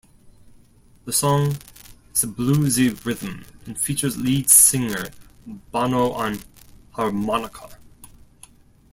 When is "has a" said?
2.09-2.25